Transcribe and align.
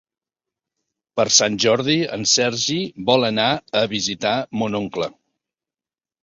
Per 1.19 1.25
Sant 1.35 1.57
Jordi 1.65 1.97
en 2.17 2.25
Sergi 2.31 2.79
vol 3.11 3.27
anar 3.29 3.47
a 3.83 3.85
visitar 3.93 4.33
mon 4.63 4.81
oncle. 4.83 5.11